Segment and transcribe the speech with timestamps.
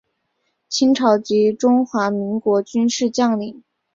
[0.67, 3.63] 清朝及中华民国军事将领。